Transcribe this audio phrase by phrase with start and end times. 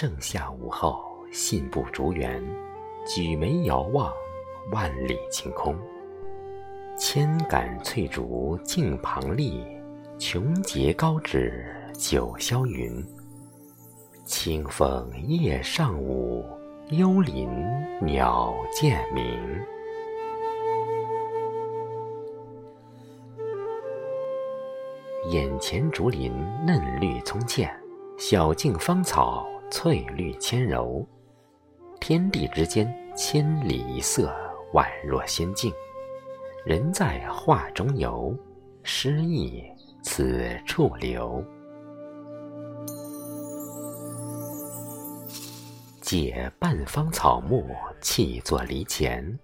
[0.00, 2.42] 盛夏午后，信步竹园，
[3.06, 4.10] 举眉遥望，
[4.72, 5.76] 万里晴空。
[6.98, 9.62] 千杆翠竹径旁立，
[10.18, 13.06] 琼结高枝九霄云。
[14.24, 16.46] 清风夜上舞，
[16.92, 17.50] 幽林
[18.00, 19.22] 鸟渐鸣。
[25.28, 26.32] 眼前竹林
[26.66, 27.70] 嫩绿葱茧，
[28.16, 31.06] 小径芳草翠绿纤柔。
[32.00, 34.34] 天地之间千里一色，
[34.72, 35.72] 宛若仙境。
[36.64, 38.36] 人在画中游，
[38.82, 39.62] 诗意
[40.02, 41.44] 此处留。
[46.00, 47.64] 解半方草木，
[48.00, 49.38] 憩坐篱前，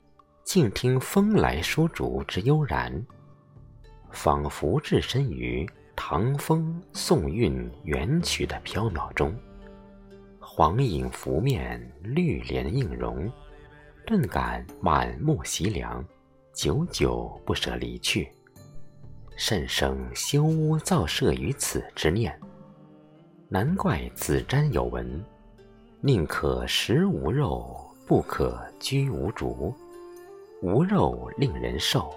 [0.45, 3.07] 静听风来疏竹之悠然，
[4.11, 9.33] 仿佛置身于唐风宋韵元曲的缥缈中。
[10.59, 13.31] 黄影拂面，绿帘映容，
[14.07, 16.03] 顿感满目习凉，
[16.55, 18.33] 久久不舍离去，
[19.37, 22.35] 甚生修屋造舍于此之念。
[23.51, 25.23] 难怪子瞻有闻。
[26.01, 29.75] 宁可食无肉，不可居无竹。
[30.63, 32.15] 无肉令人瘦，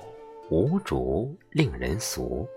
[0.49, 2.47] 无竹令人俗。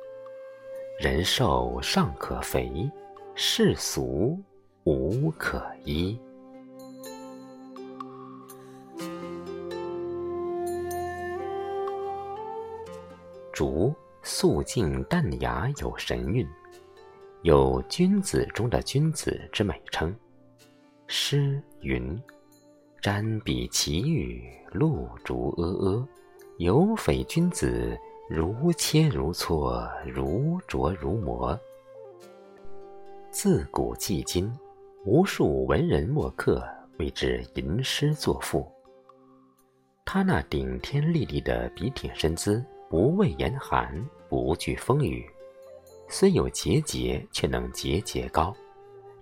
[1.00, 2.88] 人瘦尚可肥，
[3.34, 4.40] 世俗
[4.84, 6.18] 无可依。
[13.52, 16.48] 竹素净淡雅有神韵，
[17.42, 20.12] 有君子中的君子之美称。
[21.06, 22.20] 诗云
[23.00, 26.08] ：“瞻彼奇玉，露竹阿阿。
[26.58, 27.96] 有匪君子，
[28.28, 31.58] 如切如磋，如琢如磨。”
[33.30, 34.50] 自古至今，
[35.04, 36.64] 无数文人墨客
[37.00, 38.70] 为之吟诗作赋。
[40.04, 43.92] 他那顶天立地的笔挺身姿，不畏严寒，
[44.28, 45.28] 不惧风雨，
[46.08, 48.54] 虽有节节，却能节节高。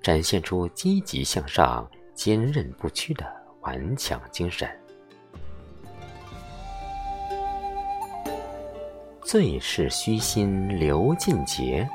[0.02, 3.26] 展现出积极向上、坚韧不屈的
[3.62, 4.68] 顽强精神。
[9.22, 11.88] 最是虚心留尽节，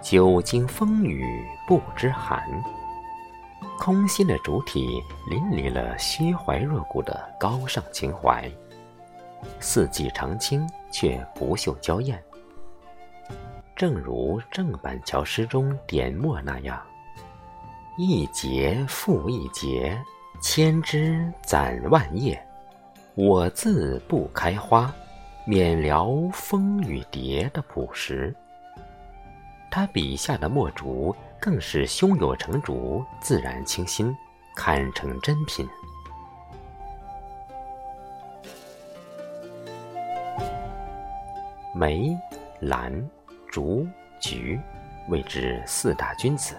[0.00, 2.40] 久经风雨不知寒。
[3.84, 8.48] 空心的主体淋漓了虚怀若谷的高尚情怀。
[9.58, 12.22] 四季常青，却不秀娇艳。
[13.74, 16.80] 正如郑板桥诗中点墨那样。
[17.98, 20.00] 一节复一节，
[20.40, 22.40] 千枝攒万叶。
[23.16, 24.94] 我自不开花，
[25.44, 28.32] 免聊风雨蝶的朴实。
[29.68, 34.16] 他笔下的墨竹更是胸有成竹，自然清新，
[34.54, 35.68] 堪称珍品。
[41.74, 42.16] 梅、
[42.60, 42.92] 兰、
[43.50, 43.84] 竹、
[44.20, 44.60] 菊，
[45.08, 46.54] 谓之四大君子。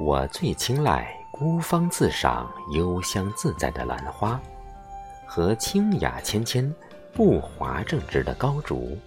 [0.00, 4.40] 我最青睐孤芳自赏、幽香自在的兰花，
[5.24, 6.74] 和清雅芊芊、
[7.12, 8.98] 不华正直的高竹。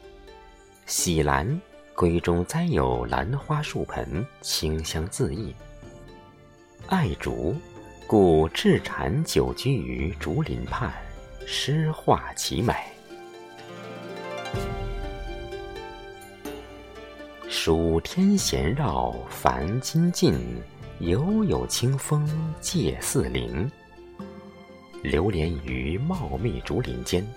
[0.85, 1.59] 喜兰，
[1.95, 5.53] 闺中栽有兰花数盆，清香自溢。
[6.87, 7.55] 爱竹，
[8.07, 10.91] 故置禅久居于竹林畔，
[11.45, 12.73] 诗画奇美。
[17.47, 20.33] 暑天闲绕繁金尽。
[20.99, 22.29] 犹有清风
[22.61, 23.69] 借四邻，
[25.01, 27.27] 流连于茂密竹林间，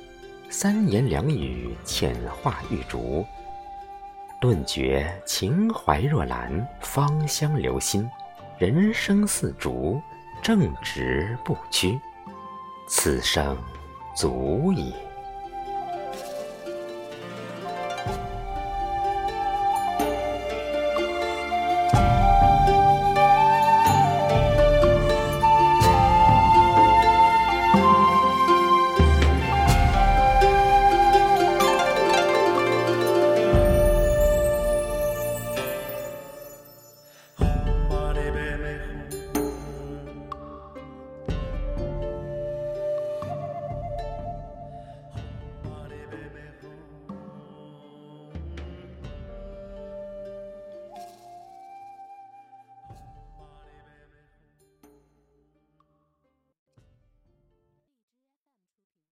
[0.51, 3.25] 三言两语浅话玉竹，
[4.47, 8.09] 顿觉情怀若兰，芳香留心，
[8.59, 10.01] 人生似竹，
[10.41, 12.01] 正直不屈，
[12.87, 13.59] 此生
[14.15, 14.95] 足矣。